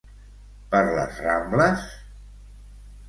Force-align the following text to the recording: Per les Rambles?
Per 0.71 0.79
les 0.99 1.21
Rambles? 1.27 1.85